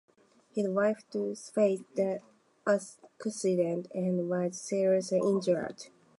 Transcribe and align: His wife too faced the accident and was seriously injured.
His 0.49 0.67
wife 0.67 1.03
too 1.11 1.35
faced 1.35 1.83
the 1.93 2.21
accident 2.65 3.87
and 3.93 4.27
was 4.27 4.59
seriously 4.59 5.19
injured. 5.19 5.89